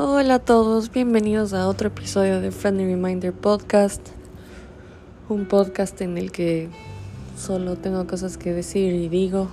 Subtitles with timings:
[0.00, 4.00] Hola a todos, bienvenidos a otro episodio de Friendly Reminder Podcast.
[5.28, 6.68] Un podcast en el que
[7.36, 9.48] solo tengo cosas que decir y digo,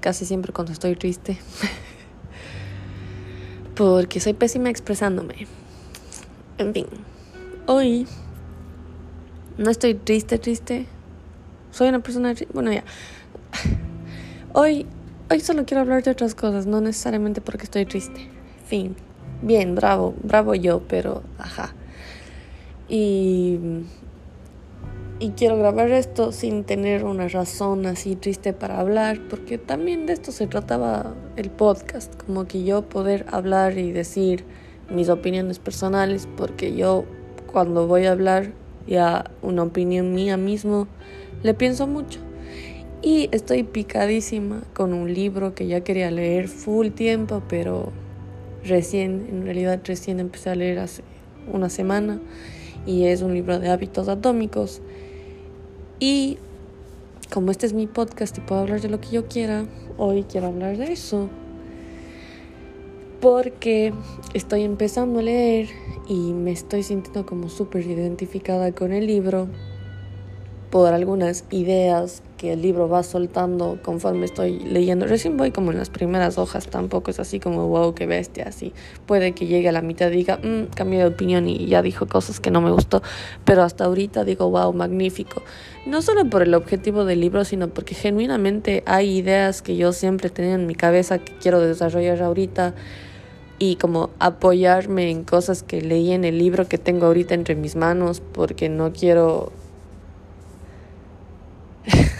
[0.00, 1.38] casi siempre cuando estoy triste.
[3.74, 5.46] Porque soy pésima expresándome.
[6.58, 6.84] En fin,
[7.64, 8.06] hoy
[9.56, 10.88] no estoy triste, triste.
[11.70, 12.52] Soy una persona triste.
[12.52, 12.84] Bueno, ya.
[14.52, 14.84] Hoy,
[15.30, 18.28] hoy solo quiero hablar de otras cosas, no necesariamente porque estoy triste.
[18.66, 18.94] Fin
[19.42, 21.74] bien, bravo, bravo yo, pero ajá.
[22.88, 23.58] Y,
[25.18, 30.14] y quiero grabar esto sin tener una razón así triste para hablar, porque también de
[30.14, 34.44] esto se trataba el podcast, como que yo poder hablar y decir
[34.90, 37.04] mis opiniones personales, porque yo
[37.52, 38.52] cuando voy a hablar
[38.86, 40.88] ya una opinión mía mismo,
[41.42, 42.20] le pienso mucho.
[43.02, 47.92] Y estoy picadísima con un libro que ya quería leer full tiempo, pero
[48.64, 51.02] recién, en realidad recién empecé a leer hace
[51.52, 52.20] una semana
[52.86, 54.80] y es un libro de hábitos atómicos.
[55.98, 56.38] Y
[57.32, 59.66] como este es mi podcast y puedo hablar de lo que yo quiera,
[59.98, 61.28] hoy quiero hablar de eso.
[63.20, 63.92] Porque
[64.32, 65.68] estoy empezando a leer
[66.08, 69.48] y me estoy sintiendo como súper identificada con el libro
[70.70, 75.06] por algunas ideas que el libro va soltando conforme estoy leyendo.
[75.06, 78.72] Recién voy como en las primeras hojas, tampoco es así como wow, qué bestia, así.
[79.04, 82.06] Puede que llegue a la mitad y diga, mmm, cambié de opinión y ya dijo
[82.06, 83.02] cosas que no me gustó,
[83.44, 85.42] pero hasta ahorita digo, wow, magnífico.
[85.84, 90.30] No solo por el objetivo del libro, sino porque genuinamente hay ideas que yo siempre
[90.30, 92.74] tenía en mi cabeza que quiero desarrollar ahorita
[93.58, 97.76] y como apoyarme en cosas que leí en el libro que tengo ahorita entre mis
[97.76, 99.52] manos porque no quiero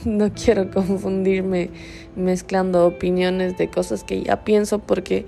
[0.04, 1.70] no quiero confundirme
[2.16, 5.26] mezclando opiniones de cosas que ya pienso porque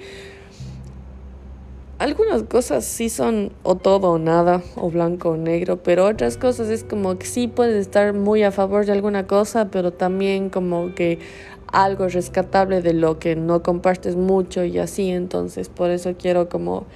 [1.99, 6.69] algunas cosas sí son o todo o nada, o blanco o negro, pero otras cosas
[6.69, 10.97] es como que sí puedes estar muy a favor de alguna cosa, pero también como
[10.97, 11.21] que
[11.69, 16.87] algo rescatable de lo que no compartes mucho y así, entonces por eso quiero como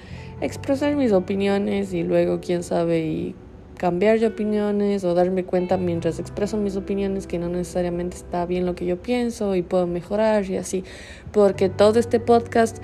[0.41, 3.35] expresar mis opiniones y luego quién sabe y
[3.77, 8.65] cambiar de opiniones o darme cuenta mientras expreso mis opiniones que no necesariamente está bien
[8.65, 10.83] lo que yo pienso y puedo mejorar y así.
[11.31, 12.77] Porque todo este podcast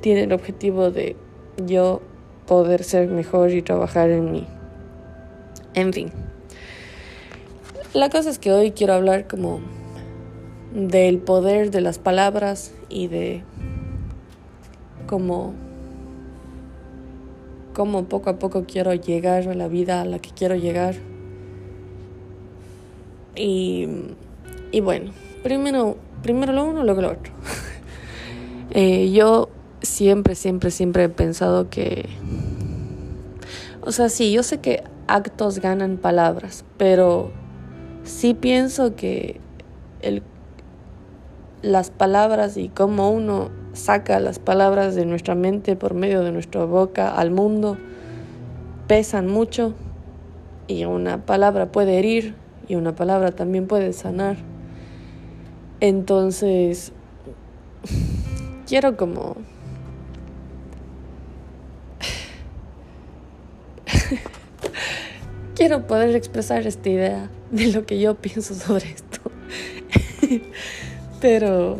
[0.00, 1.16] tiene el objetivo de
[1.66, 2.00] yo
[2.46, 4.46] poder ser mejor y trabajar en mí.
[5.74, 6.10] En fin.
[7.92, 9.60] La cosa es que hoy quiero hablar como
[10.74, 13.42] del poder de las palabras y de
[15.06, 15.54] cómo
[17.78, 20.96] cómo poco a poco quiero llegar a la vida a la que quiero llegar.
[23.36, 23.86] Y,
[24.72, 25.12] y bueno,
[25.44, 27.32] primero, primero lo uno, luego lo otro.
[28.72, 29.48] eh, yo
[29.80, 32.08] siempre, siempre, siempre he pensado que...
[33.82, 37.30] O sea, sí, yo sé que actos ganan palabras, pero
[38.02, 39.40] sí pienso que
[40.02, 40.24] el,
[41.62, 46.64] las palabras y cómo uno saca las palabras de nuestra mente por medio de nuestra
[46.64, 47.78] boca al mundo,
[48.86, 49.74] pesan mucho
[50.66, 52.34] y una palabra puede herir
[52.68, 54.36] y una palabra también puede sanar.
[55.80, 56.92] Entonces,
[58.66, 59.36] quiero como...
[65.54, 69.20] quiero poder expresar esta idea de lo que yo pienso sobre esto.
[71.20, 71.78] Pero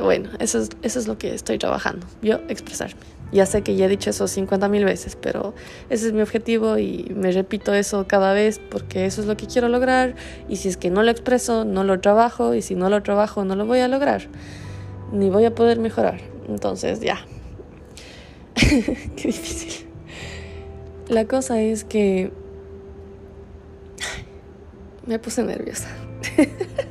[0.00, 3.00] bueno, eso es, eso es lo que estoy trabajando, yo expresarme.
[3.32, 5.52] Ya sé que ya he dicho eso 50 mil veces, pero
[5.90, 9.46] ese es mi objetivo y me repito eso cada vez porque eso es lo que
[9.46, 10.14] quiero lograr
[10.48, 13.44] y si es que no lo expreso, no lo trabajo y si no lo trabajo,
[13.44, 14.28] no lo voy a lograr,
[15.12, 16.20] ni voy a poder mejorar.
[16.48, 17.18] Entonces, ya.
[18.54, 19.88] Qué difícil.
[21.08, 22.30] La cosa es que
[25.04, 25.88] me puse nerviosa.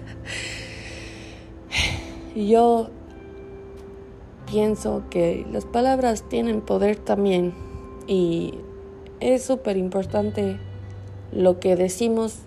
[2.35, 2.89] Yo
[4.45, 7.53] pienso que las palabras tienen poder también
[8.07, 8.53] y
[9.19, 10.59] es súper importante
[11.31, 12.39] lo que decimos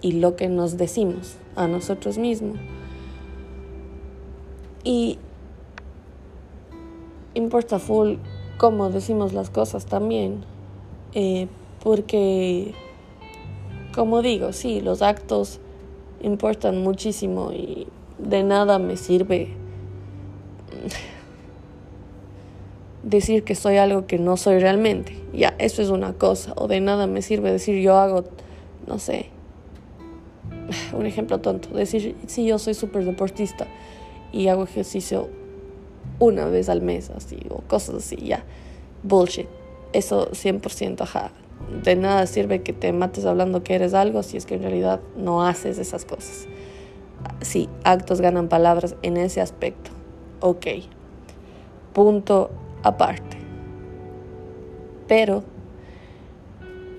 [0.00, 2.58] y lo que nos decimos a nosotros mismos.
[4.84, 5.18] Y
[7.34, 8.14] importa full
[8.56, 10.44] cómo decimos las cosas también,
[11.12, 11.48] eh,
[11.82, 12.74] porque,
[13.94, 15.60] como digo, sí, los actos
[16.22, 17.86] importan muchísimo y
[18.18, 19.65] de nada me sirve
[23.06, 25.16] decir que soy algo que no soy realmente.
[25.32, 26.52] Ya, eso es una cosa.
[26.56, 28.24] O de nada me sirve decir yo hago,
[28.86, 29.26] no sé,
[30.92, 31.70] un ejemplo tonto.
[31.70, 33.66] Decir, sí, yo soy súper deportista
[34.32, 35.28] y hago ejercicio
[36.18, 38.44] una vez al mes, así, o cosas así, ya.
[39.02, 39.46] Bullshit.
[39.92, 41.30] Eso 100%, ajá.
[41.84, 45.00] De nada sirve que te mates hablando que eres algo si es que en realidad
[45.16, 46.48] no haces esas cosas.
[47.40, 49.90] Sí, actos ganan palabras en ese aspecto.
[50.40, 50.66] Ok.
[51.92, 52.50] Punto
[52.82, 53.38] aparte.
[55.08, 55.44] Pero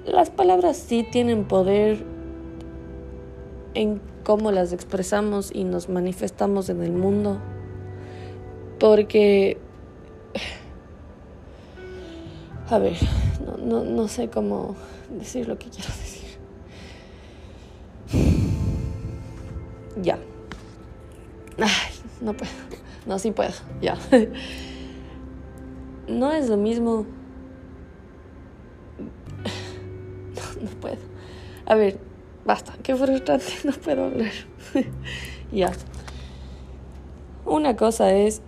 [0.05, 2.05] las palabras sí tienen poder
[3.73, 7.39] en cómo las expresamos y nos manifestamos en el mundo.
[8.79, 9.57] Porque,
[12.69, 12.97] a ver,
[13.63, 14.75] no, no, sé cómo
[15.09, 16.27] decir lo que quiero decir.
[19.99, 20.19] Ya.
[21.57, 21.67] Ay,
[22.21, 22.51] no puedo.
[23.07, 23.49] No, sí puedo.
[23.81, 23.97] Ya.
[26.07, 27.05] No es lo mismo.
[30.61, 30.97] No, puedo.
[31.67, 31.99] A ver,
[32.47, 34.31] Basta, qué frustrante, no puedo hablar.
[35.51, 35.73] ya.
[37.45, 38.41] Una cosa es,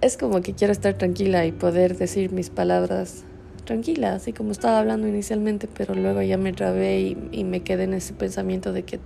[0.00, 3.24] es como que quiero estar tranquila y poder decir mis palabras
[3.64, 7.82] tranquila, así como estaba hablando inicialmente, pero luego ya me trabé y, y me quedé
[7.82, 9.00] en ese pensamiento de que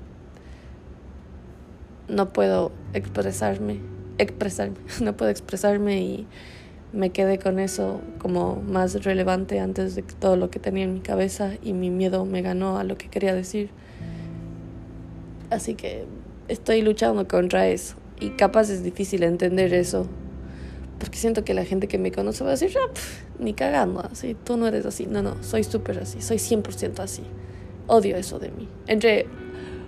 [2.08, 3.78] no puedo expresarme,
[4.18, 6.26] expresarme, no puedo expresarme y
[6.92, 11.00] me quedé con eso como más relevante antes de todo lo que tenía en mi
[11.00, 13.70] cabeza y mi miedo me ganó a lo que quería decir.
[15.50, 16.04] Así que
[16.48, 20.06] estoy luchando contra eso y capaz es difícil entender eso
[21.02, 22.88] porque siento que la gente que me conoce va a decir, ah,
[23.40, 25.06] ni cagando, así, tú no eres así.
[25.06, 27.24] No, no, soy súper así, soy 100% así.
[27.88, 28.68] Odio eso de mí.
[28.86, 29.26] Entre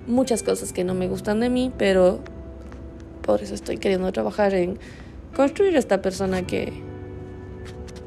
[0.09, 2.19] muchas cosas que no me gustan de mí, pero
[3.23, 4.81] por eso estoy queriendo trabajar en
[5.37, 6.73] construir esta persona que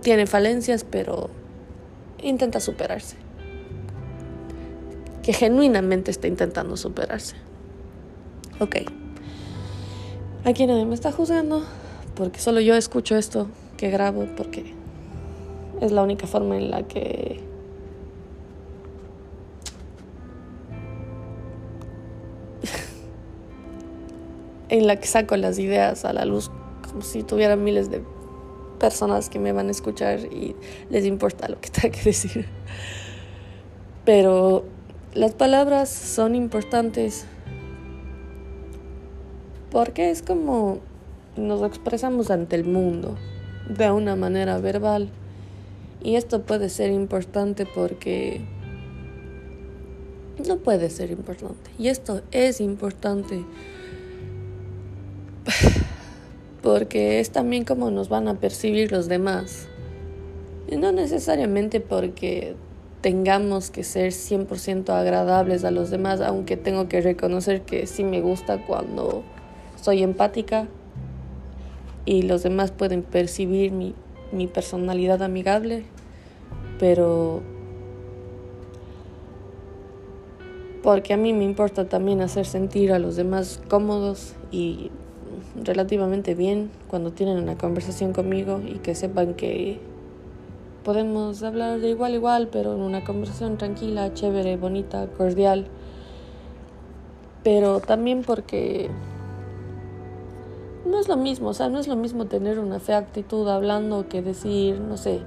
[0.07, 1.29] tiene falencias, pero
[2.23, 3.17] intenta superarse.
[5.21, 7.35] Que genuinamente está intentando superarse.
[8.61, 8.77] Ok.
[10.45, 11.61] Aquí nadie me está juzgando,
[12.15, 14.73] porque solo yo escucho esto que grabo, porque
[15.81, 17.41] es la única forma en la que
[24.69, 26.49] en la que saco las ideas a la luz
[26.87, 28.01] como si tuviera miles de
[28.77, 30.55] personas que me van a escuchar y
[30.89, 32.45] les importa lo que tenga que decir.
[34.05, 34.63] Pero
[35.13, 37.25] las palabras son importantes
[39.71, 40.79] porque es como
[41.35, 43.15] nos expresamos ante el mundo
[43.69, 45.09] de una manera verbal.
[46.01, 48.41] Y esto puede ser importante porque
[50.47, 51.69] no puede ser importante.
[51.77, 53.43] Y esto es importante
[56.67, 59.69] porque es también como nos van a percibir los demás.
[60.69, 62.55] No necesariamente porque
[62.99, 68.19] tengamos que ser 100% agradables a los demás, aunque tengo que reconocer que sí me
[68.19, 69.23] gusta cuando
[69.81, 70.67] soy empática
[72.03, 73.95] y los demás pueden percibir mi,
[74.33, 75.85] mi personalidad amigable,
[76.79, 77.43] pero
[80.83, 84.91] porque a mí me importa también hacer sentir a los demás cómodos y
[85.63, 89.79] relativamente bien cuando tienen una conversación conmigo y que sepan que
[90.83, 95.67] podemos hablar de igual a igual, pero en una conversación tranquila, chévere, bonita, cordial.
[97.43, 98.89] Pero también porque
[100.85, 104.07] no es lo mismo, o sea, no es lo mismo tener una fea actitud hablando
[104.07, 105.21] que decir, no sé.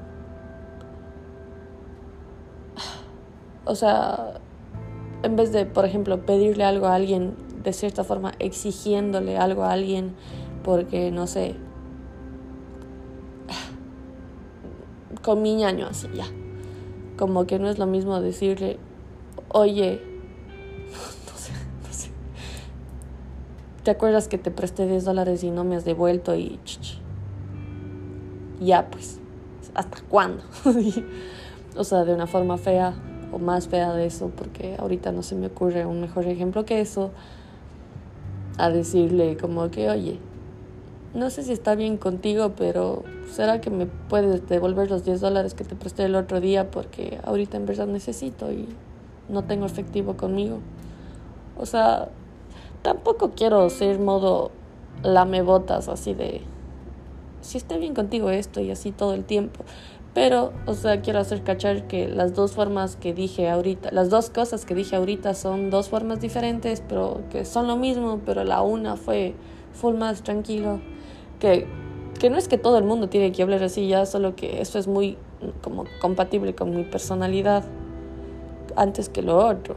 [3.66, 4.40] O sea,
[5.22, 9.72] en vez de, por ejemplo, pedirle algo a alguien de cierta forma exigiéndole algo a
[9.72, 10.14] alguien
[10.64, 11.56] porque, no sé,
[15.22, 16.26] con mi ñaño así, ya.
[17.18, 18.78] Como que no es lo mismo decirle,
[19.48, 20.00] oye,
[21.26, 21.52] no sé,
[21.86, 22.10] no sé.
[23.84, 26.34] ¿Te acuerdas que te presté 10 dólares y no me has devuelto?
[26.34, 26.58] Y
[28.60, 29.18] ya, pues,
[29.74, 30.44] ¿hasta cuándo?
[31.76, 32.94] o sea, de una forma fea
[33.32, 36.80] o más fea de eso, porque ahorita no se me ocurre un mejor ejemplo que
[36.80, 37.12] eso
[38.64, 40.18] a decirle como que, oye,
[41.14, 45.54] no sé si está bien contigo, pero ¿será que me puedes devolver los 10 dólares
[45.54, 46.70] que te presté el otro día?
[46.70, 48.68] Porque ahorita en verdad necesito y
[49.28, 50.58] no tengo efectivo conmigo.
[51.58, 52.08] O sea,
[52.82, 54.52] tampoco quiero ser modo
[55.02, 56.42] lamebotas así de,
[57.40, 59.64] si está bien contigo esto y así todo el tiempo.
[60.14, 64.30] Pero, o sea, quiero hacer cachar que las dos formas que dije ahorita, las dos
[64.30, 68.62] cosas que dije ahorita son dos formas diferentes, pero que son lo mismo, pero la
[68.62, 69.34] una fue
[69.72, 70.80] full más tranquilo.
[71.38, 71.66] Que,
[72.18, 74.78] que no es que todo el mundo tiene que hablar así ya, solo que eso
[74.78, 75.16] es muy
[75.62, 77.64] como compatible con mi personalidad
[78.76, 79.76] antes que lo otro.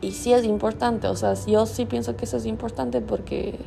[0.00, 3.58] Y sí es importante, o sea, yo sí pienso que eso es importante porque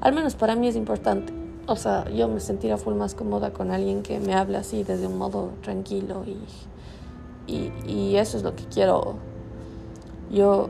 [0.00, 1.39] Al menos para mí es importante.
[1.70, 5.06] O sea, yo me sentiría full más cómoda con alguien que me hable así desde
[5.06, 6.36] un modo tranquilo y,
[7.46, 9.14] y, y eso es lo que quiero.
[10.32, 10.68] Yo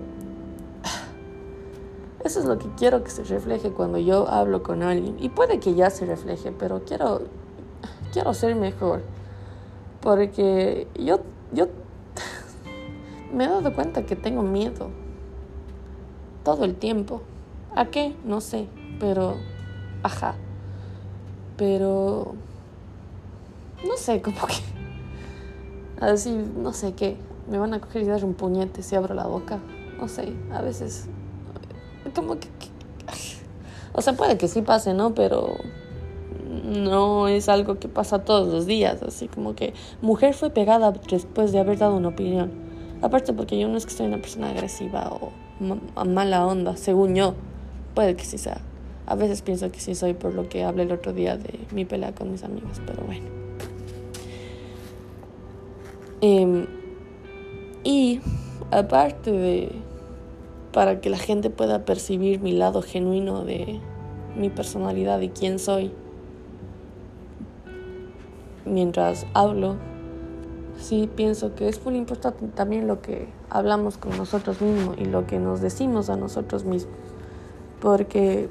[2.22, 5.16] eso es lo que quiero que se refleje cuando yo hablo con alguien.
[5.18, 7.22] Y puede que ya se refleje, pero quiero,
[8.12, 9.00] quiero ser mejor.
[10.02, 11.20] Porque yo,
[11.54, 11.68] yo
[13.32, 14.90] me he dado cuenta que tengo miedo.
[16.44, 17.22] Todo el tiempo.
[17.74, 18.14] ¿A qué?
[18.22, 18.68] No sé.
[18.98, 19.36] Pero,
[20.02, 20.34] ajá.
[21.60, 22.34] Pero,
[23.86, 24.54] no sé, como que...
[26.00, 27.18] Así, no sé qué.
[27.50, 29.58] Me van a coger y dar un puñete si abro la boca.
[30.00, 31.06] No sé, a veces
[32.14, 32.48] como que,
[33.92, 35.14] o sea, puede que sí pase, ¿no?
[35.14, 35.56] Pero
[36.64, 41.52] no es algo que pasa todos los días, así como que mujer fue pegada después
[41.52, 42.50] de haber dado una opinión.
[43.02, 45.30] Aparte porque yo no es que soy una persona agresiva o
[46.06, 47.34] mala onda, según yo.
[47.94, 48.62] Puede que sí sea.
[49.10, 51.84] A veces pienso que sí soy por lo que hablé el otro día de mi
[51.84, 53.26] pelea con mis amigas, pero bueno.
[56.20, 56.66] Em,
[57.82, 58.20] y
[58.70, 59.72] aparte de
[60.70, 63.80] para que la gente pueda percibir mi lado genuino de
[64.36, 65.90] mi personalidad y quién soy.
[68.64, 69.74] Mientras hablo,
[70.78, 75.26] sí pienso que es muy importante también lo que hablamos con nosotros mismos y lo
[75.26, 76.94] que nos decimos a nosotros mismos.
[77.80, 78.48] Porque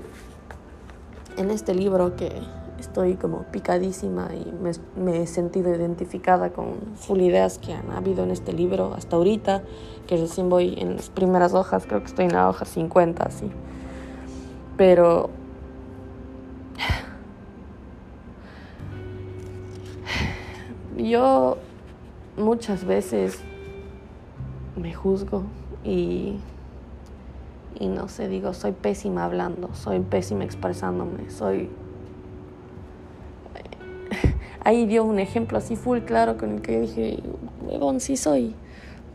[1.39, 2.34] en este libro que
[2.79, 4.53] estoy como picadísima y
[5.00, 9.63] me, he sentido identificada con full ideas que han habido en este libro hasta ahorita,
[10.05, 13.50] que recién voy en las primeras hojas, creo que estoy en la hoja 50, así.
[14.75, 15.29] Pero
[20.98, 21.58] yo
[22.38, 23.39] muchas veces
[24.75, 25.43] me juzgo
[25.86, 26.39] y,
[27.77, 31.69] y no sé, digo, soy pésima hablando, soy pésima expresándome, soy
[34.63, 37.23] ahí dio un ejemplo así full claro con el que yo dije,
[37.65, 38.55] huevón, sí soy.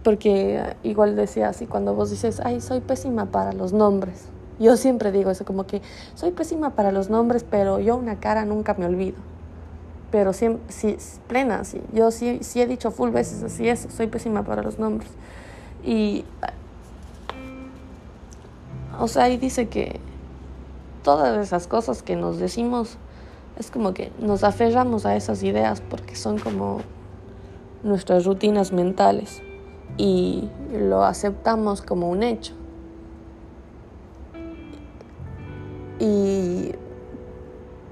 [0.02, 4.26] Porque igual decía así, cuando vos dices, ay, soy pésima para los nombres.
[4.61, 5.80] Yo siempre digo eso, como que
[6.14, 9.16] soy pésima para los nombres, pero yo una cara nunca me olvido.
[10.11, 10.96] Pero siempre, sí,
[11.26, 11.80] plena, sí.
[11.92, 15.11] Yo sí, sí he dicho full veces así eso, soy pésima para los nombres.
[15.82, 16.25] Y,
[19.01, 20.01] o sea, ahí dice que
[21.03, 22.97] todas esas cosas que nos decimos
[23.59, 26.81] es como que nos aferramos a esas ideas porque son como
[27.83, 29.43] nuestras rutinas mentales
[29.97, 32.55] y lo aceptamos como un hecho.
[36.01, 36.73] Y,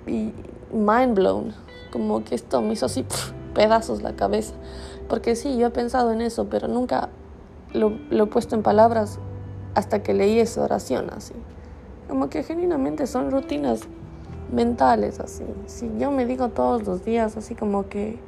[0.06, 0.32] y
[0.72, 1.54] mind blown,
[1.92, 3.04] como que esto me hizo así
[3.54, 4.54] pedazos la cabeza.
[5.08, 7.10] Porque sí, yo he pensado en eso, pero nunca
[7.72, 9.20] lo, lo he puesto en palabras
[9.74, 11.34] hasta que leí esa oración así.
[12.08, 13.82] Como que genuinamente son rutinas
[14.52, 15.44] mentales así.
[15.66, 18.18] Si yo me digo todos los días así como que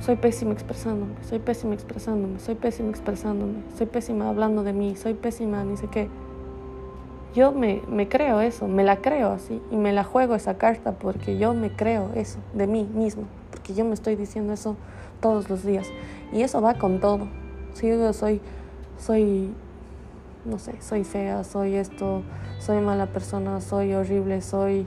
[0.00, 5.14] soy pésima expresándome, soy pésima expresándome, soy pésima expresándome, soy pésima hablando de mí, soy
[5.14, 6.08] pésima ni sé qué.
[7.34, 10.92] Yo me, me creo eso, me la creo así y me la juego esa carta
[10.92, 14.76] porque yo me creo eso de mí mismo, porque yo me estoy diciendo eso
[15.20, 15.86] todos los días
[16.32, 17.26] y eso va con todo.
[17.72, 18.40] Si yo soy,
[18.98, 19.52] soy
[20.44, 22.22] no sé, soy fea, soy esto,
[22.58, 24.86] soy mala persona, soy horrible, soy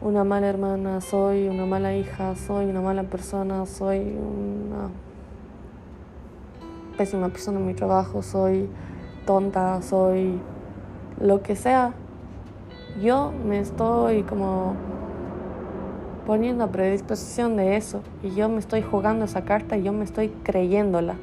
[0.00, 4.90] una mala hermana, soy una mala hija, soy una mala persona, soy una
[6.96, 8.68] pésima persona en mi trabajo, soy
[9.26, 10.40] tonta, soy
[11.20, 11.92] lo que sea.
[13.02, 14.74] Yo me estoy como
[16.26, 20.04] poniendo a predisposición de eso y yo me estoy jugando esa carta y yo me
[20.04, 21.16] estoy creyéndola.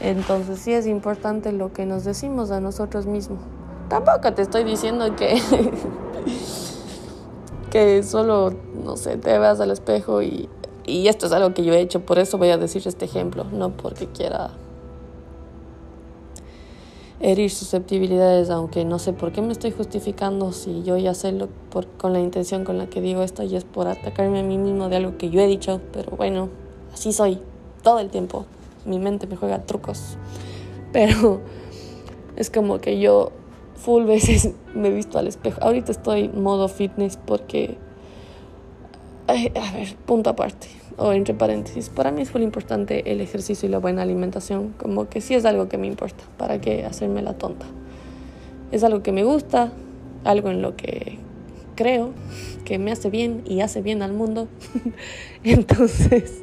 [0.00, 3.40] Entonces sí es importante lo que nos decimos a nosotros mismos.
[3.88, 5.40] Tampoco te estoy diciendo que,
[7.70, 8.52] que solo,
[8.84, 10.48] no sé, te veas al espejo y,
[10.84, 13.44] y esto es algo que yo he hecho, por eso voy a decir este ejemplo,
[13.44, 14.50] no porque quiera
[17.20, 21.48] herir susceptibilidades, aunque no sé por qué me estoy justificando si yo ya sé lo,
[21.70, 24.58] por, con la intención con la que digo esto y es por atacarme a mí
[24.58, 26.50] mismo de algo que yo he dicho, pero bueno,
[26.92, 27.40] así soy
[27.82, 28.44] todo el tiempo
[28.86, 30.16] mi mente me juega trucos.
[30.92, 31.40] Pero
[32.36, 33.32] es como que yo
[33.74, 35.58] full veces me he visto al espejo.
[35.62, 37.76] Ahorita estoy modo fitness porque,
[39.28, 43.72] a ver, punto aparte, o entre paréntesis, para mí es muy importante el ejercicio y
[43.72, 47.34] la buena alimentación, como que sí es algo que me importa, ¿para qué hacerme la
[47.34, 47.66] tonta?
[48.72, 49.72] Es algo que me gusta,
[50.24, 51.18] algo en lo que
[51.76, 52.12] creo
[52.64, 54.48] que me hace bien y hace bien al mundo.
[55.44, 56.42] Entonces,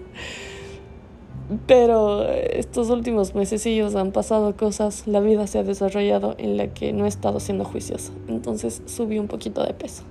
[1.68, 6.94] Pero estos últimos mesecillos han pasado cosas, la vida se ha desarrollado en la que
[6.94, 8.14] no he estado siendo juiciosa.
[8.28, 10.04] Entonces subí un poquito de peso.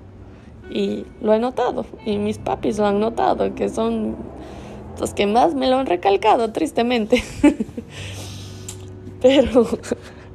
[0.70, 1.84] Y lo he notado.
[2.04, 4.16] Y mis papis lo han notado, que son
[5.00, 7.22] los que más me lo han recalcado, tristemente.
[9.22, 9.66] Pero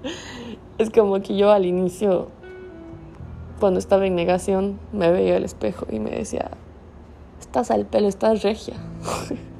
[0.77, 2.29] es como que yo al inicio,
[3.59, 6.51] cuando estaba en negación, me veía al espejo y me decía,
[7.39, 8.75] estás al pelo, estás regia.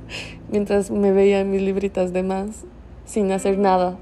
[0.50, 2.64] Mientras me veía en mis libritas de más,
[3.06, 3.98] sin hacer nada.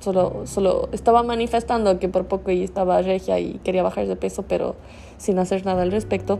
[0.00, 4.44] Solo, solo estaba manifestando que por poco y estaba regia y quería bajar de peso,
[4.48, 4.76] pero
[5.18, 6.38] sin hacer nada al respecto.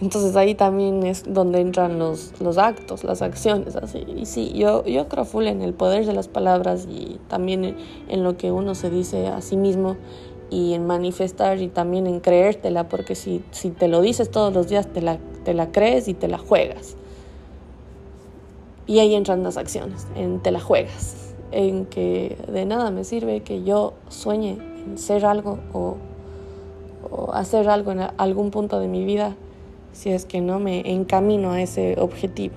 [0.00, 4.04] Entonces ahí también es donde entran los, los actos, las acciones, así.
[4.16, 7.76] Y sí, yo, yo creo full en el poder de las palabras y también
[8.08, 9.96] en, lo que uno se dice a sí mismo
[10.50, 14.68] y en manifestar y también en creértela, porque si, si te lo dices todos los
[14.68, 16.96] días, te la, te la crees y te la juegas.
[18.86, 23.40] Y ahí entran las acciones, en te la juegas, en que de nada me sirve
[23.40, 25.96] que yo sueñe en ser algo o,
[27.10, 29.36] o hacer algo en algún punto de mi vida
[29.92, 32.54] si es que no me encamino a ese objetivo.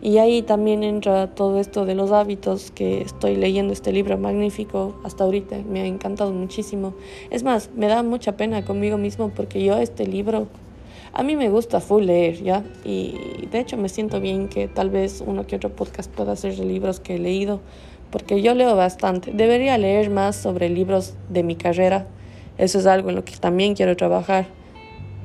[0.00, 4.94] Y ahí también entra todo esto de los hábitos que estoy leyendo este libro magnífico
[5.02, 6.94] hasta ahorita, me ha encantado muchísimo.
[7.30, 10.46] Es más, me da mucha pena conmigo mismo porque yo este libro,
[11.12, 12.64] a mí me gusta full leer, ¿ya?
[12.84, 16.56] Y de hecho me siento bien que tal vez uno que otro podcast pueda ser
[16.56, 17.60] de libros que he leído,
[18.10, 19.32] porque yo leo bastante.
[19.32, 22.06] Debería leer más sobre libros de mi carrera,
[22.58, 24.46] eso es algo en lo que también quiero trabajar.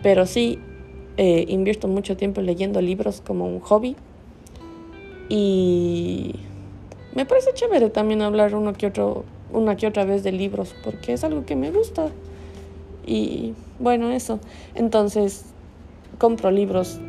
[0.01, 0.59] Pero sí,
[1.17, 3.95] eh, invierto mucho tiempo leyendo libros como un hobby.
[5.29, 6.35] Y
[7.15, 11.13] me parece chévere también hablar uno que otro, una que otra vez de libros, porque
[11.13, 12.09] es algo que me gusta.
[13.05, 14.39] Y bueno, eso.
[14.75, 15.52] Entonces,
[16.17, 16.99] compro libros.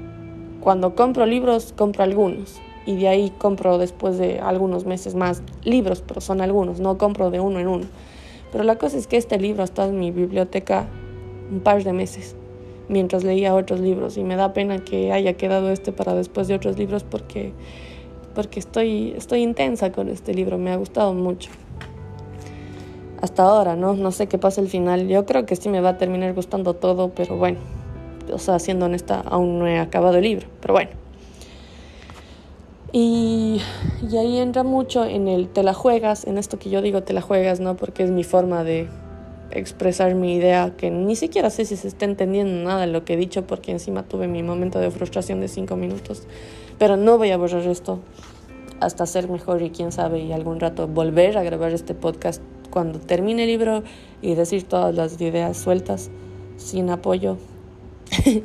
[0.60, 2.60] Cuando compro libros, compro algunos.
[2.86, 7.30] Y de ahí compro después de algunos meses más libros, pero son algunos, no compro
[7.30, 7.84] de uno en uno.
[8.52, 10.86] Pero la cosa es que este libro ha estado en mi biblioteca
[11.50, 12.36] un par de meses
[12.88, 16.54] mientras leía otros libros y me da pena que haya quedado este para después de
[16.54, 17.52] otros libros porque,
[18.34, 21.50] porque estoy, estoy intensa con este libro, me ha gustado mucho.
[23.20, 23.94] Hasta ahora, ¿no?
[23.94, 25.08] No sé qué pasa el final.
[25.08, 27.58] Yo creo que sí me va a terminar gustando todo, pero bueno,
[28.32, 30.90] o sea, siendo honesta, aún no he acabado el libro, pero bueno.
[32.92, 33.60] Y,
[34.08, 37.12] y ahí entra mucho en el te la juegas, en esto que yo digo te
[37.12, 37.76] la juegas, ¿no?
[37.76, 38.88] Porque es mi forma de,
[39.54, 43.16] expresar mi idea, que ni siquiera sé si se está entendiendo nada lo que he
[43.16, 46.26] dicho, porque encima tuve mi momento de frustración de cinco minutos.
[46.78, 48.00] Pero no voy a borrar esto
[48.80, 52.98] hasta ser mejor y quién sabe, y algún rato volver a grabar este podcast cuando
[52.98, 53.84] termine el libro
[54.20, 56.10] y decir todas las ideas sueltas,
[56.56, 57.36] sin apoyo.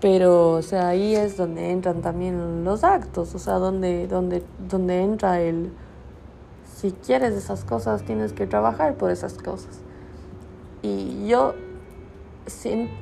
[0.00, 5.00] Pero, o sea, ahí es donde entran también los actos, o sea, donde, donde, donde
[5.00, 5.72] entra el,
[6.76, 9.80] si quieres esas cosas, tienes que trabajar por esas cosas.
[10.82, 11.54] Y yo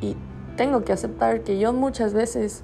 [0.01, 0.17] y
[0.57, 2.63] tengo que aceptar que yo muchas veces,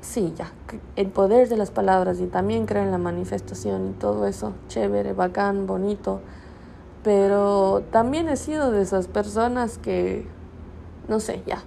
[0.00, 0.52] sí, ya,
[0.96, 5.12] el poder de las palabras y también creo en la manifestación y todo eso, chévere,
[5.12, 6.20] bacán, bonito,
[7.02, 10.26] pero también he sido de esas personas que,
[11.08, 11.62] no sé, ya,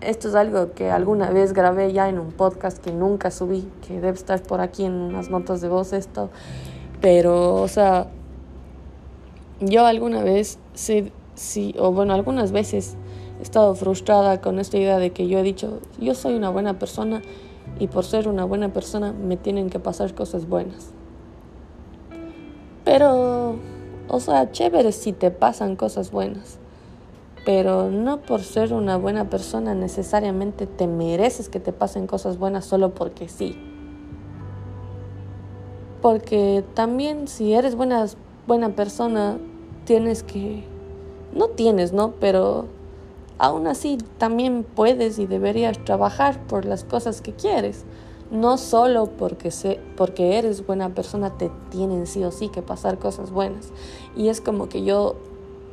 [0.00, 3.94] esto es algo que alguna vez grabé ya en un podcast que nunca subí, que
[3.94, 6.30] debe estar por aquí en unas notas de voz esto,
[7.00, 8.08] pero, o sea,
[9.60, 12.96] yo alguna vez sí sí, o bueno, algunas veces
[13.38, 16.78] he estado frustrada con esta idea de que yo he dicho, yo soy una buena
[16.78, 17.22] persona
[17.78, 20.90] y por ser una buena persona me tienen que pasar cosas buenas.
[22.84, 23.56] Pero,
[24.08, 26.59] o sea, chévere si te pasan cosas buenas.
[27.52, 32.64] Pero no por ser una buena persona necesariamente te mereces que te pasen cosas buenas
[32.64, 33.56] solo porque sí.
[36.00, 38.06] Porque también si eres buena,
[38.46, 39.36] buena persona,
[39.84, 40.62] tienes que
[41.32, 42.12] no tienes, ¿no?
[42.20, 42.66] Pero
[43.38, 47.84] aún así también puedes y deberías trabajar por las cosas que quieres.
[48.30, 53.00] No solo porque, sé, porque eres buena persona te tienen sí o sí que pasar
[53.00, 53.72] cosas buenas.
[54.14, 55.16] Y es como que yo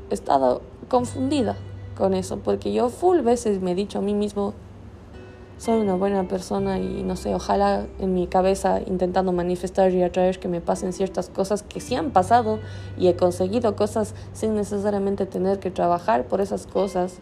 [0.09, 1.55] he estado confundida
[1.97, 4.53] con eso, porque yo full veces me he dicho a mí mismo,
[5.57, 10.39] soy una buena persona y no sé, ojalá en mi cabeza intentando manifestar y atraer
[10.39, 12.59] que me pasen ciertas cosas que sí han pasado
[12.97, 17.17] y he conseguido cosas sin necesariamente tener que trabajar por esas cosas.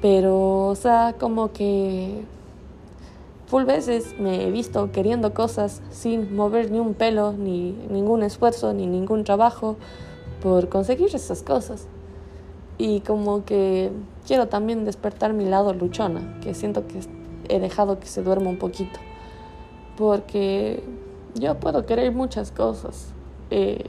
[0.00, 2.22] Pero, o sea, como que
[3.46, 8.72] full veces me he visto queriendo cosas sin mover ni un pelo, ni ningún esfuerzo,
[8.72, 9.76] ni ningún trabajo
[10.40, 11.88] por conseguir esas cosas.
[12.78, 13.90] Y como que
[14.26, 17.00] quiero también despertar mi lado luchona, que siento que
[17.48, 18.98] he dejado que se duerma un poquito.
[19.96, 20.82] Porque
[21.34, 23.12] yo puedo querer muchas cosas.
[23.50, 23.84] Eh,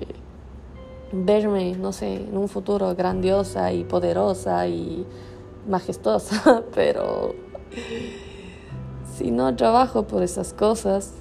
[1.11, 5.05] verme, no sé, en un futuro grandiosa y poderosa y
[5.67, 7.33] majestuosa, pero
[9.15, 11.13] si no trabajo por esas cosas,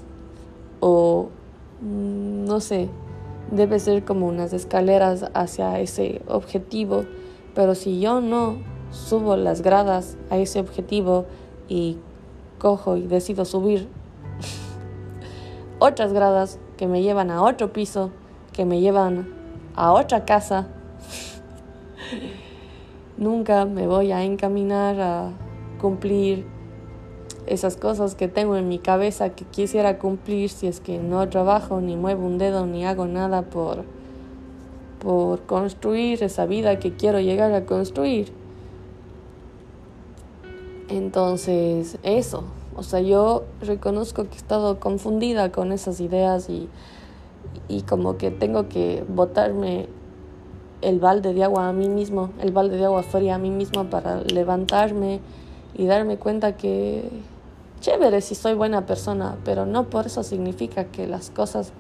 [0.81, 1.29] o
[1.81, 2.89] mm, no sé,
[3.51, 7.05] debe ser como unas escaleras hacia ese objetivo,
[7.55, 8.59] pero si yo no
[8.91, 11.27] subo las gradas a ese objetivo
[11.69, 11.99] y
[12.59, 13.89] cojo y decido subir
[15.79, 18.11] otras gradas que me llevan a otro piso,
[18.53, 19.29] que me llevan
[19.77, 20.69] a otra casa,
[23.17, 25.31] nunca me voy a encaminar a
[25.81, 26.47] cumplir
[27.47, 31.81] esas cosas que tengo en mi cabeza que quisiera cumplir si es que no trabajo
[31.81, 33.85] ni muevo un dedo ni hago nada por
[35.05, 38.33] por construir esa vida que quiero llegar a construir.
[40.89, 46.69] Entonces, eso, o sea, yo reconozco que he estado confundida con esas ideas y,
[47.69, 49.89] y como que tengo que botarme
[50.81, 53.85] el balde de agua a mí mismo, el balde de agua fría a mí mismo
[53.85, 55.21] para levantarme
[55.75, 57.11] y darme cuenta que
[57.81, 61.73] chévere si soy buena persona, pero no por eso significa que las cosas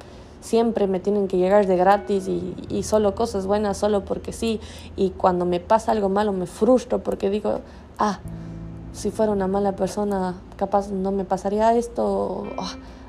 [0.44, 4.60] siempre me tienen que llegar de gratis y, y, solo cosas buenas, solo porque sí.
[4.94, 7.60] Y cuando me pasa algo malo me frustro porque digo,
[7.98, 8.18] ah,
[8.92, 12.44] si fuera una mala persona, capaz no me pasaría esto.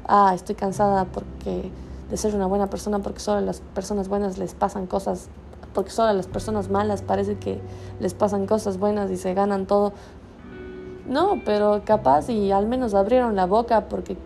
[0.08, 1.72] ah, estoy cansada porque
[2.10, 5.28] de ser una buena persona porque solo a las personas buenas les pasan cosas,
[5.74, 7.60] porque solo a las personas malas parece que
[8.00, 9.92] les pasan cosas buenas y se ganan todo.
[11.06, 14.18] No, pero capaz y al menos abrieron la boca porque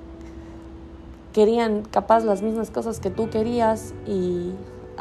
[1.34, 4.54] querían capaz las mismas cosas que tú querías y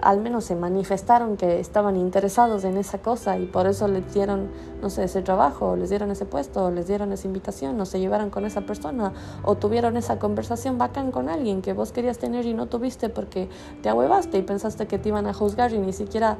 [0.02, 4.48] al menos se manifestaron que estaban interesados en esa cosa y por eso les dieron,
[4.80, 8.30] no sé, ese trabajo, les dieron ese puesto, les dieron esa invitación, o se llevaron
[8.30, 9.12] con esa persona,
[9.42, 13.48] o tuvieron esa conversación bacán con alguien que vos querías tener y no tuviste porque
[13.82, 16.38] te ahuevaste y pensaste que te iban a juzgar y ni siquiera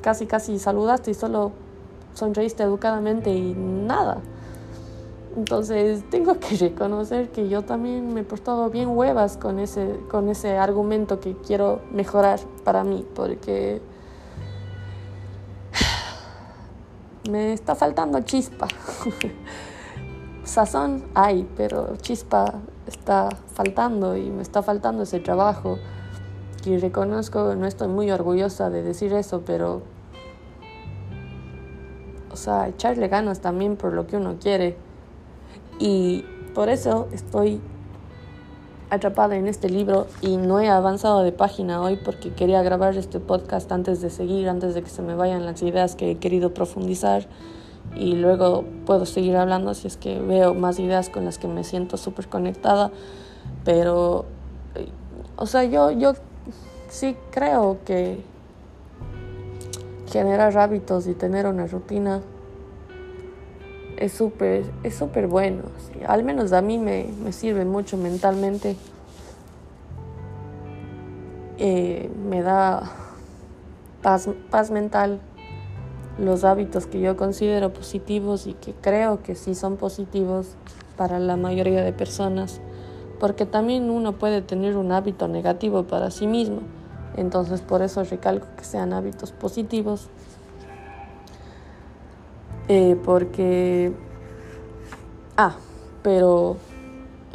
[0.00, 1.52] casi casi saludaste y solo
[2.14, 4.22] sonreíste educadamente y nada.
[5.36, 10.28] Entonces tengo que reconocer que yo también me he portado bien huevas con ese, con
[10.28, 13.80] ese argumento que quiero mejorar para mí, porque
[17.30, 18.68] me está faltando chispa.
[20.44, 25.78] Sazón hay, pero chispa está faltando y me está faltando ese trabajo.
[26.64, 29.82] Y reconozco, no estoy muy orgullosa de decir eso, pero,
[32.30, 34.76] o sea, echarle ganas también por lo que uno quiere
[35.78, 37.60] y por eso estoy
[38.90, 43.18] atrapada en este libro y no he avanzado de página hoy porque quería grabar este
[43.18, 46.54] podcast antes de seguir, antes de que se me vayan las ideas que he querido
[46.54, 47.26] profundizar
[47.96, 51.64] y luego puedo seguir hablando si es que veo más ideas con las que me
[51.64, 52.90] siento súper conectada.
[53.64, 54.24] Pero,
[55.36, 56.14] o sea, yo, yo
[56.88, 58.22] sí creo que
[60.10, 62.22] generar hábitos y tener una rutina
[63.96, 65.62] es súper es súper bueno.
[66.06, 68.76] Al menos a mí me, me sirve mucho mentalmente.
[71.58, 72.90] Eh, me da
[74.02, 75.20] paz, paz mental
[76.18, 80.56] los hábitos que yo considero positivos y que creo que sí son positivos
[80.96, 82.60] para la mayoría de personas.
[83.18, 86.60] Porque también uno puede tener un hábito negativo para sí mismo.
[87.16, 90.08] Entonces por eso recalco que sean hábitos positivos
[92.68, 93.92] eh, porque...
[95.36, 95.56] Ah,
[96.02, 96.56] pero...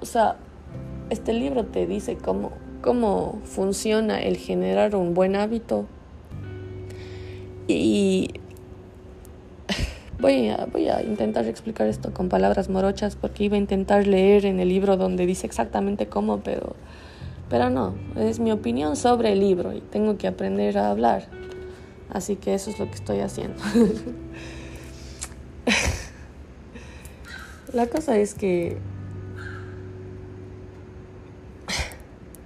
[0.01, 0.37] O sea,
[1.09, 5.85] este libro te dice cómo, cómo funciona el generar un buen hábito.
[7.67, 8.31] Y
[10.19, 14.45] voy a, voy a intentar explicar esto con palabras morochas porque iba a intentar leer
[14.45, 16.75] en el libro donde dice exactamente cómo, pero,
[17.49, 21.27] pero no, es mi opinión sobre el libro y tengo que aprender a hablar.
[22.09, 23.61] Así que eso es lo que estoy haciendo.
[27.73, 28.77] La cosa es que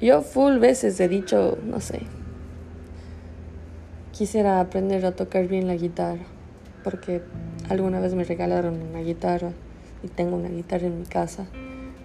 [0.01, 2.01] yo full veces he dicho, no sé,
[4.11, 6.25] quisiera aprender a tocar bien la guitarra,
[6.83, 7.21] porque
[7.69, 9.51] alguna vez me regalaron una guitarra
[10.03, 11.45] y tengo una guitarra en mi casa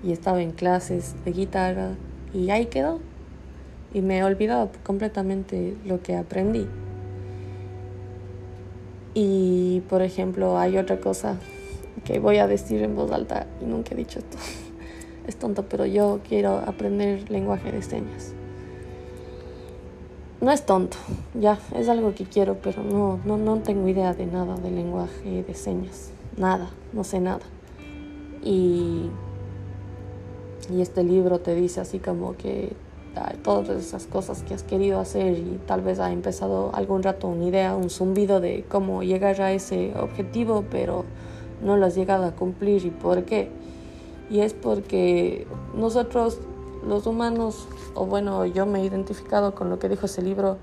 [0.02, 1.96] y estaba en clases de guitarra
[2.32, 3.00] y ahí quedó.
[3.92, 6.68] Y me he olvidado completamente lo que aprendí.
[9.20, 11.34] Y por ejemplo, hay otra cosa
[12.04, 14.38] que voy a decir en voz alta y nunca he dicho esto.
[15.26, 18.32] Es tonto, pero yo quiero aprender lenguaje de señas.
[20.40, 20.96] No es tonto,
[21.34, 25.42] ya, es algo que quiero, pero no, no, no tengo idea de nada de lenguaje
[25.42, 26.10] de señas.
[26.36, 27.44] Nada, no sé nada.
[28.44, 29.10] Y
[30.70, 32.72] Y este libro te dice así como que
[33.42, 37.44] todas esas cosas que has querido hacer y tal vez ha empezado algún rato una
[37.44, 41.04] idea, un zumbido de cómo llegar a ese objetivo, pero
[41.62, 43.50] no lo has llegado a cumplir y por qué.
[44.30, 46.38] Y es porque nosotros
[46.86, 50.58] los humanos, o bueno, yo me he identificado con lo que dijo ese libro,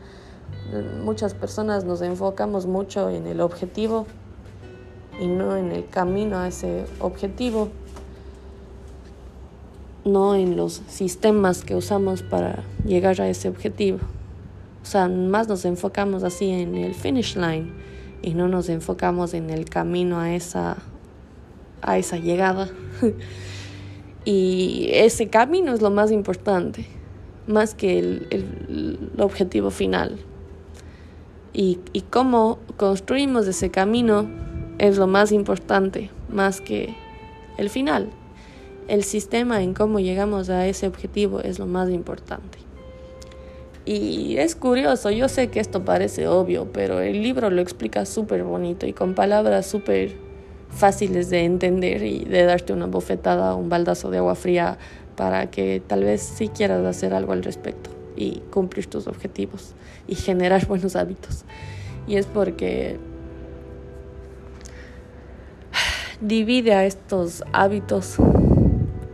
[1.04, 4.06] muchas personas nos enfocamos mucho en el objetivo
[5.20, 7.70] y no en el camino a ese objetivo
[10.06, 13.98] no en los sistemas que usamos para llegar a ese objetivo.
[14.82, 17.72] O sea, más nos enfocamos así en el finish line
[18.22, 20.78] y no nos enfocamos en el camino a esa,
[21.82, 22.70] a esa llegada.
[24.26, 26.86] y ese camino es lo más importante,
[27.48, 30.20] más que el, el, objetivo final.
[31.52, 34.30] Y, y cómo construimos ese camino
[34.78, 36.94] es lo más importante, más que
[37.58, 38.10] el final
[38.88, 42.60] el sistema en cómo llegamos a ese objetivo es lo más importante.
[43.86, 48.44] Y es curioso, yo sé que esto parece obvio, pero el libro lo explica súper
[48.44, 50.16] bonito y con palabras súper
[50.70, 54.80] fáciles de entender y de darte una bofetada, un baldazo de agua fría
[55.16, 59.76] para que tal vez sí quieras hacer algo al respecto y cumplir tus objetivos
[60.08, 61.46] y generar buenos hábitos.
[62.08, 62.98] Y es porque
[66.22, 68.18] divide a estos hábitos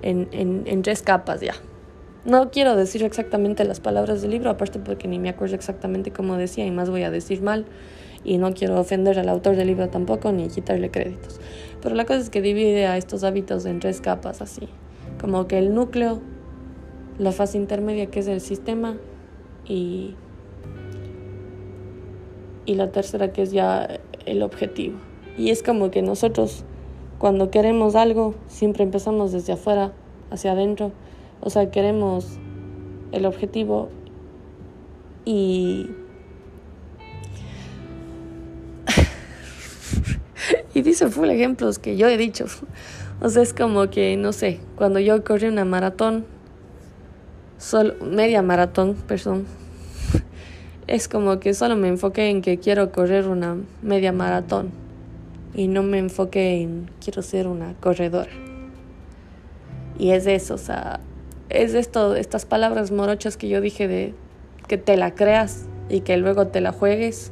[0.02, 0.30] en,
[0.66, 1.54] en, tres capas ya.
[2.26, 6.38] No quiero decir exactamente las palabras del libro, aparte porque ni me acuerdo exactamente cómo
[6.38, 7.66] decía y más voy a decir mal
[8.24, 11.40] y no quiero ofender al autor del libro tampoco ni quitarle créditos.
[11.82, 14.68] Pero la cosa es que divide a estos hábitos en tres capas así,
[15.20, 16.22] como que el núcleo,
[17.18, 18.98] la fase intermedia que es el sistema
[19.68, 20.16] y,
[22.66, 24.98] y la tercera que es ya el objetivo.
[25.38, 26.66] Y es como que nosotros
[27.22, 29.94] cuando queremos algo, siempre empezamos desde afuera
[30.32, 30.92] hacia adentro.
[31.40, 32.26] O sea, queremos
[33.12, 33.90] el objetivo
[35.24, 35.92] y...
[40.74, 42.46] y dice full ejemplos que yo he dicho.
[43.22, 46.26] O sea, es como que, no sé, cuando yo corrí una maratón,
[47.60, 49.46] solo, media maratón, perdón,
[50.88, 54.72] es como que solo me enfoqué en que quiero correr una media maratón
[55.54, 58.32] y no me enfoqué en quiero ser una corredora.
[59.98, 61.00] Y es eso, o sea,
[61.50, 64.14] es esto, estas palabras morochas que yo dije de
[64.68, 67.32] que te la creas y que luego te la juegues.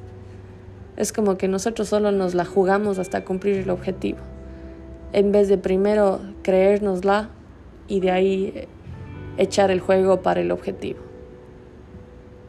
[0.98, 4.20] Es como que nosotros solo nos la jugamos hasta cumplir el objetivo.
[5.14, 7.30] En vez de primero creérnosla
[7.88, 8.68] y de ahí
[9.38, 11.00] echar el juego para el objetivo.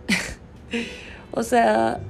[1.31, 2.01] o sea,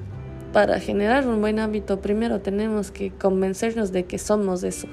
[0.52, 4.88] para generar un buen hábito, primero tenemos que convencernos de que somos eso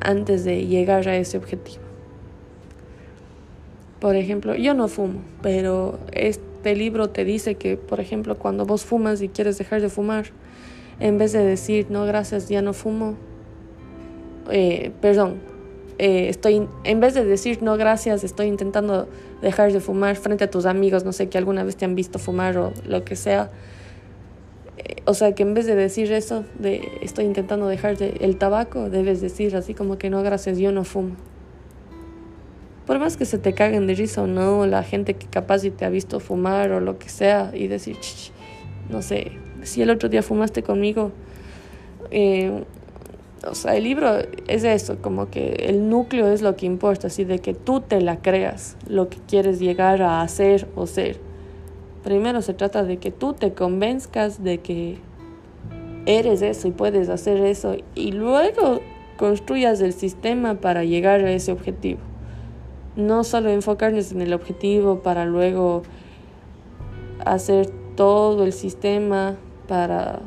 [0.00, 1.82] antes de llegar a ese objetivo.
[4.00, 8.84] Por ejemplo, yo no fumo, pero este libro te dice que, por ejemplo, cuando vos
[8.84, 10.26] fumas y quieres dejar de fumar,
[10.98, 13.14] en vez de decir, no, gracias, ya no fumo,
[14.50, 15.40] eh, perdón,
[15.98, 19.08] eh, estoy, en vez de decir, no, gracias, estoy intentando
[19.40, 22.18] dejar de fumar frente a tus amigos, no sé, que alguna vez te han visto
[22.18, 23.50] fumar o lo que sea,
[25.04, 29.20] o sea, que en vez de decir eso, de estoy intentando dejar el tabaco, debes
[29.20, 31.16] decir así como que no, gracias, yo no fumo.
[32.86, 35.70] Por más que se te caguen de risa o no, la gente que capaz y
[35.70, 37.96] te ha visto fumar o lo que sea, y decir,
[38.90, 41.12] no sé, si el otro día fumaste conmigo.
[42.10, 42.64] Eh,
[43.48, 47.24] o sea, el libro es eso, como que el núcleo es lo que importa, así
[47.24, 51.18] de que tú te la creas, lo que quieres llegar a hacer o ser.
[52.02, 54.98] Primero se trata de que tú te convenzcas de que
[56.06, 58.80] eres eso y puedes hacer eso y luego
[59.16, 62.00] construyas el sistema para llegar a ese objetivo.
[62.96, 65.82] No solo enfocarnos en el objetivo para luego
[67.24, 69.36] hacer todo el sistema
[69.68, 70.20] para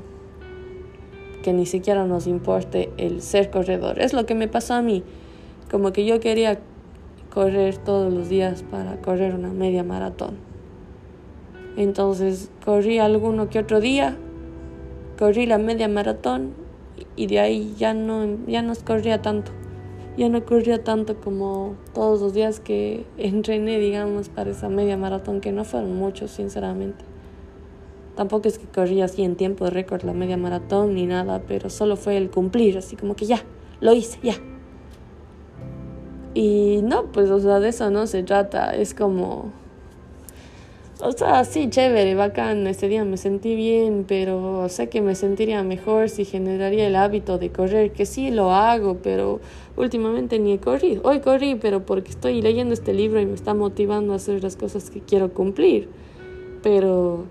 [1.43, 3.99] que ni siquiera nos importe el ser corredor.
[3.99, 5.03] Es lo que me pasó a mí.
[5.69, 6.59] Como que yo quería
[7.31, 10.54] correr todos los días para correr una media maratón.
[11.77, 14.17] Entonces corrí alguno que otro día,
[15.17, 16.53] corrí la media maratón
[17.15, 19.51] y de ahí ya no, ya no corría tanto.
[20.17, 25.41] Ya no corría tanto como todos los días que entrené, digamos, para esa media maratón,
[25.41, 27.03] que no fueron muchos, sinceramente.
[28.15, 31.69] Tampoco es que corría así en tiempo de récord la media maratón ni nada, pero
[31.69, 33.41] solo fue el cumplir, así como que ya,
[33.81, 34.35] lo hice, ya.
[36.33, 39.51] Y no, pues, o sea, de eso no se trata, es como
[41.01, 45.61] O sea, sí, chévere, bacán, ese día me sentí bien, pero sé que me sentiría
[45.61, 49.41] mejor si generaría el hábito de correr, que sí lo hago, pero
[49.75, 51.01] últimamente ni he corrido.
[51.03, 54.55] Hoy corrí, pero porque estoy leyendo este libro y me está motivando a hacer las
[54.55, 55.89] cosas que quiero cumplir.
[56.63, 57.25] Pero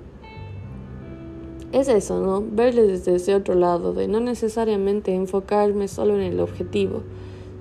[1.73, 2.45] es eso, ¿no?
[2.47, 7.01] Verle desde ese otro lado, de no necesariamente enfocarme solo en el objetivo,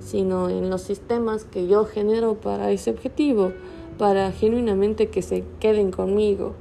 [0.00, 3.52] sino en los sistemas que yo genero para ese objetivo
[3.98, 6.52] para genuinamente que se queden conmigo.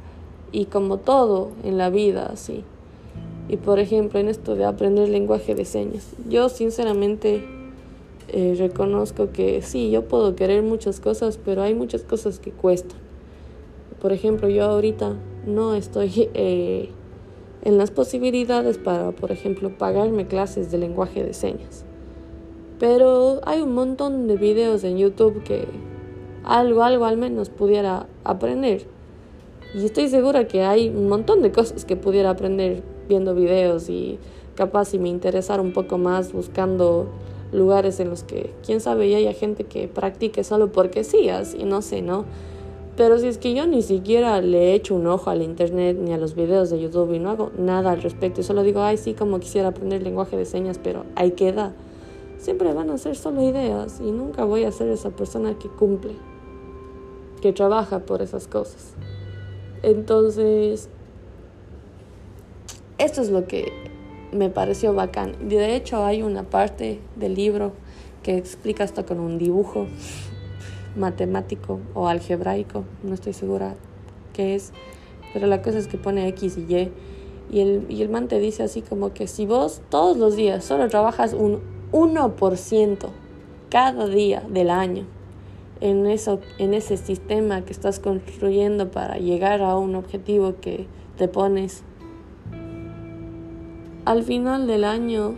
[0.52, 2.64] Y como todo en la vida, así.
[3.50, 7.44] Y por ejemplo, en esto de aprender lenguaje de señas, yo sinceramente
[8.30, 12.98] eh, reconozco que sí, yo puedo querer muchas cosas, pero hay muchas cosas que cuestan.
[14.02, 15.16] Por ejemplo, yo ahorita
[15.46, 16.90] no estoy eh,
[17.64, 21.86] en las posibilidades para, por ejemplo, pagarme clases de lenguaje de señas.
[22.80, 25.68] Pero hay un montón de videos en YouTube que
[26.44, 28.86] algo, algo al menos pudiera aprender.
[29.74, 34.20] Y estoy segura que hay un montón de cosas que pudiera aprender viendo videos y
[34.56, 37.08] capaz si me interesara un poco más buscando
[37.52, 41.64] lugares en los que, quién sabe, ya haya gente que practique solo porque sí, así,
[41.64, 42.26] no sé, ¿no?
[42.96, 46.14] Pero si es que yo ni siquiera le he hecho un ojo al internet ni
[46.14, 48.98] a los videos de YouTube y no hago nada al respecto y solo digo, ay,
[48.98, 51.74] sí, como quisiera aprender lenguaje de señas, pero ahí queda.
[52.38, 56.14] Siempre van a ser solo ideas y nunca voy a ser esa persona que cumple
[57.44, 58.94] que trabaja por esas cosas.
[59.82, 60.88] Entonces,
[62.98, 63.74] esto es lo que
[64.32, 65.50] me pareció bacán.
[65.50, 67.74] De hecho, hay una parte del libro
[68.24, 69.88] que explica esto con un dibujo
[70.96, 73.76] matemático o algebraico, no estoy segura
[74.32, 74.72] qué es,
[75.34, 76.92] pero la cosa es que pone X y Y.
[77.52, 80.64] Y el, y el man te dice así como que si vos todos los días
[80.64, 81.60] solo trabajas un
[81.92, 83.10] 1%
[83.70, 85.06] cada día del año,
[85.82, 91.28] en, eso, en ese sistema que estás construyendo para llegar a un objetivo que te
[91.28, 91.84] pones.
[94.06, 95.36] Al final del año,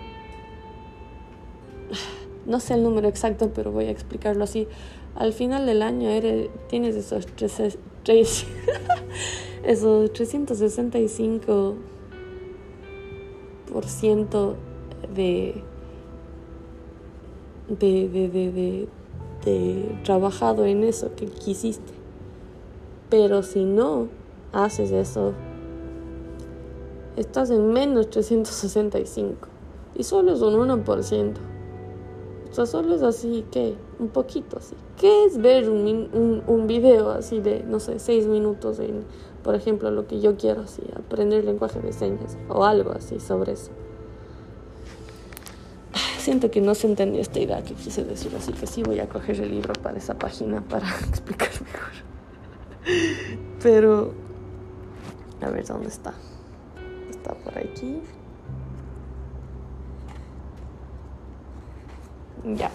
[2.45, 4.67] no sé el número exacto, pero voy a explicarlo así.
[5.15, 7.25] Al final del año eres, tienes esos,
[8.03, 8.45] tres,
[9.63, 11.75] esos 365
[13.71, 14.57] por ciento
[15.13, 15.61] de,
[17.69, 18.87] de, de, de
[19.45, 21.93] este, trabajado en eso que quisiste.
[23.09, 24.07] Pero si no
[24.51, 25.33] haces eso,
[27.15, 29.47] estás en menos 365
[29.95, 31.33] y solo es un 1%.
[32.49, 34.75] O sea, solo es así, que Un poquito así.
[34.97, 39.03] ¿Qué es ver un, un, un video así de, no sé, 6 minutos en,
[39.43, 43.53] por ejemplo, lo que yo quiero, así, aprender lenguaje de señas o algo así sobre
[43.53, 43.71] eso?
[46.25, 49.07] Siento que no se entendió esta idea que quise decir, así que sí voy a
[49.07, 51.91] coger el libro para esa página para explicar mejor.
[53.61, 54.11] Pero,
[55.39, 56.15] a ver dónde está.
[57.11, 58.01] Está por aquí.
[62.43, 62.71] Ya.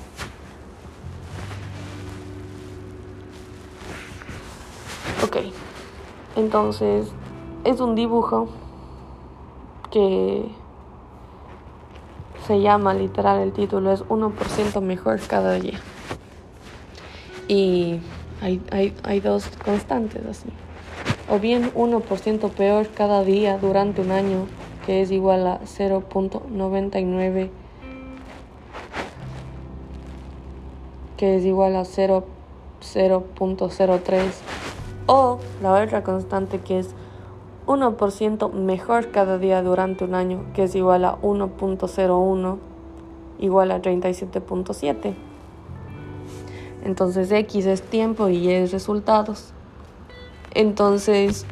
[5.25, 5.39] Ok.
[6.37, 7.09] Entonces,
[7.65, 8.49] es un dibujo
[9.91, 10.49] que
[12.47, 15.81] se llama literal el título, es 1% mejor cada día.
[17.49, 17.99] Y
[18.41, 20.49] hay, hay, hay dos constantes así.
[21.29, 24.47] O bien 1% peor cada día durante un año,
[24.87, 27.51] que es igual a 0.99,
[31.17, 34.23] que es igual a 0.03.
[35.07, 36.95] O la otra constante que es
[37.71, 42.59] 1% mejor cada día durante un año, que es igual a 1.01
[43.39, 45.15] igual a 37.7.
[46.85, 49.53] Entonces X es tiempo y Y es resultados.
[50.53, 51.47] Entonces,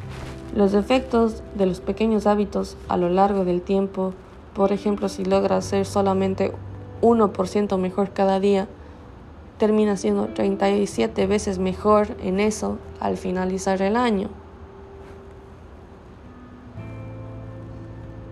[0.53, 4.13] los efectos de los pequeños hábitos a lo largo del tiempo,
[4.53, 6.51] por ejemplo, si logras ser solamente
[7.01, 8.67] 1% mejor cada día,
[9.57, 14.29] termina siendo 37 veces mejor en eso al finalizar el año.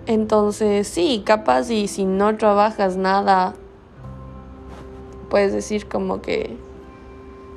[0.07, 3.55] Entonces, sí, capaz y si no trabajas nada,
[5.29, 6.55] puedes decir como que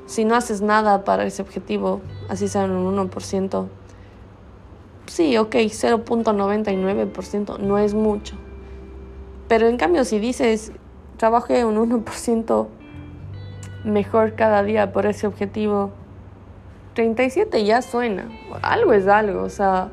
[0.07, 3.69] si no haces nada para ese objetivo, así sea un 1%,
[5.07, 8.35] sí, ok, 0.99% no es mucho.
[9.47, 10.73] Pero en cambio, si dices,
[11.19, 12.67] trabajé un 1%
[13.85, 15.93] mejor cada día por ese objetivo,
[16.95, 18.29] 37 ya suena,
[18.63, 19.93] algo es algo, o sea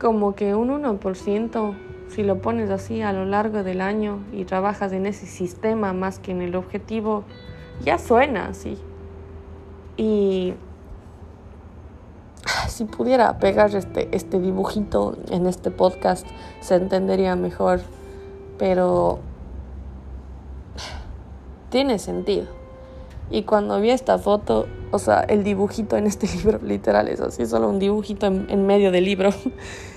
[0.00, 1.74] como que un 1%,
[2.08, 6.18] si lo pones así a lo largo del año y trabajas en ese sistema más
[6.18, 7.24] que en el objetivo,
[7.84, 8.78] ya suena así.
[9.96, 10.54] Y
[12.68, 16.26] si pudiera pegar este, este dibujito en este podcast,
[16.60, 17.80] se entendería mejor.
[18.58, 19.20] Pero
[21.70, 22.46] tiene sentido.
[23.30, 27.46] Y cuando vi esta foto, o sea, el dibujito en este libro literal es así,
[27.46, 29.30] solo un dibujito en, medio del libro,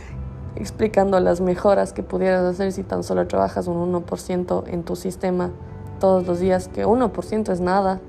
[0.55, 5.51] explicando las mejoras que pudieras hacer si tan solo trabajas un 1% en tu sistema
[5.99, 7.99] todos los días, que 1% es nada.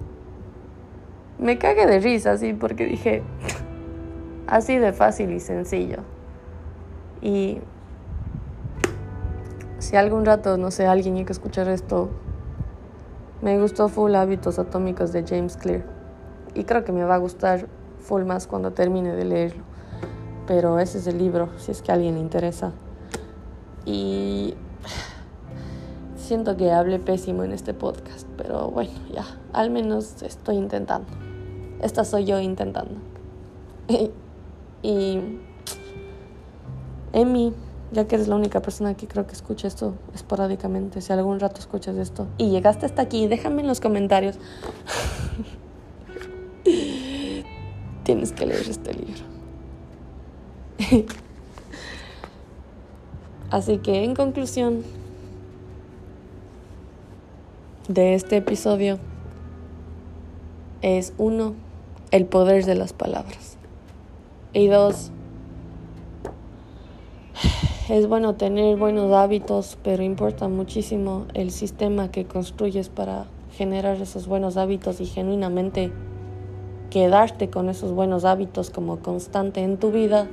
[1.38, 3.22] Me cagué de risa, así, porque dije,
[4.47, 5.99] así de fácil y sencillo.
[7.20, 7.61] Y
[9.78, 12.11] si algún rato, no sé, alguien hay que escuchar esto,
[13.42, 15.84] me gustó Full Hábitos Atómicos de James Clear.
[16.55, 17.66] Y creo que me va a gustar
[17.99, 19.62] full más cuando termine de leerlo.
[20.47, 22.72] Pero ese es el libro, si es que a alguien le interesa.
[23.86, 24.55] Y
[26.16, 31.09] siento que hablé pésimo en este podcast, pero bueno, ya, al menos estoy intentando.
[31.80, 32.95] Esta soy yo intentando.
[34.82, 35.20] y
[37.12, 37.55] Emi
[37.95, 41.61] ya que eres la única persona que creo que escucha esto esporádicamente, si algún rato
[41.61, 44.36] escuchas esto y llegaste hasta aquí, déjame en los comentarios.
[48.05, 49.34] Tienes que leer este libro.
[53.51, 54.83] Así que en conclusión
[57.89, 58.99] de este episodio
[60.83, 61.55] es uno,
[62.11, 63.57] el poder de las palabras.
[64.53, 65.11] Y dos,
[67.89, 74.27] es bueno tener buenos hábitos, pero importa muchísimo el sistema que construyes para generar esos
[74.27, 75.93] buenos hábitos y genuinamente
[76.91, 80.29] quedarte con esos buenos hábitos como constante en tu vida.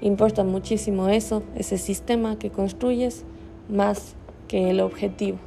[0.00, 3.24] Importa muchísimo eso, ese sistema que construyes,
[3.68, 4.14] más
[4.48, 5.38] que el objetivo.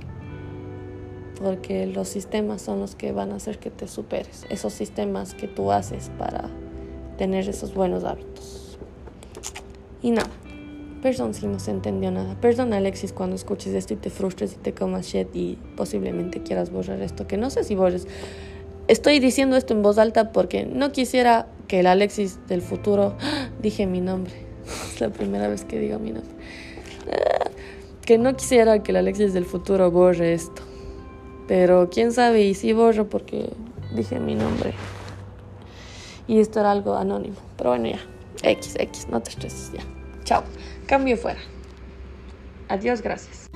[1.42, 5.48] Porque los sistemas son los que van a hacer que te superes, esos sistemas que
[5.48, 6.50] tú haces para
[7.18, 8.78] tener esos buenos hábitos.
[10.02, 10.30] Y nada.
[11.02, 12.40] Perdón si no se entendió nada.
[12.40, 16.72] Perdón Alexis cuando escuches esto y te frustres y te comas shit y posiblemente quieras
[16.72, 18.08] borrar esto, que no sé si borres.
[18.88, 23.16] Estoy diciendo esto en voz alta porque no quisiera que el Alexis del futuro...
[23.62, 24.34] Dije mi nombre.
[24.94, 26.34] Es la primera vez que digo mi nombre.
[28.06, 30.62] Que no quisiera que el Alexis del futuro borre esto.
[31.48, 33.50] Pero quién sabe y si borro porque
[33.96, 34.74] dije mi nombre.
[36.28, 37.36] Y esto era algo anónimo.
[37.58, 38.00] Pero bueno, ya.
[38.44, 39.84] X, X, no te estreses, ya.
[40.26, 40.44] Chao.
[40.86, 41.40] Cambio fuera.
[42.68, 43.50] Adiós, gracias.